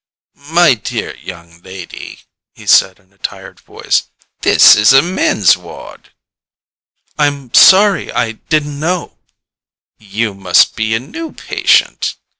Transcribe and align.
"My 0.49 0.73
dear 0.73 1.15
young 1.17 1.61
lady," 1.61 2.21
he 2.55 2.65
said 2.65 2.97
in 2.99 3.13
a 3.13 3.19
tired 3.19 3.59
voice, 3.59 4.07
"this 4.41 4.75
is 4.75 4.93
a 4.93 5.03
men's 5.03 5.55
ward!" 5.55 6.09
"I'm 7.19 7.53
sorry. 7.53 8.11
I 8.11 8.31
didn't 8.31 8.79
know" 8.79 9.19
"You 10.17 10.33
must 10.33 10.75
be 10.75 10.95
a 10.95 10.99
new 10.99 11.33
patient." 11.33 12.15